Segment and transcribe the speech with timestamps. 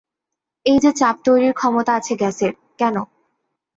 [0.65, 2.95] এই যে চাপ তৈরির ক্ষমতা আছে গ্যাসের, কেন?